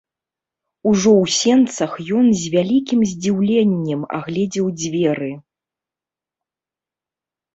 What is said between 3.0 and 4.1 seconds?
здзіўленнем